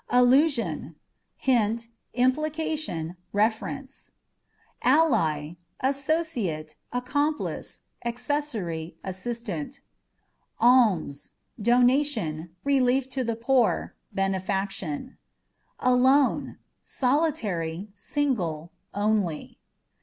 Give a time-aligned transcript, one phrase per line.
[0.09, 0.95] Allusion â€"
[1.37, 4.09] hint, implication, reference.
[4.81, 9.79] Ally â€" associate, accomplice, accessary, assistant
[10.59, 11.29] Almsâ€"
[11.61, 15.17] donation, relief to the poor, benefaction*
[15.79, 19.59] Alone â€" solitary) single, only.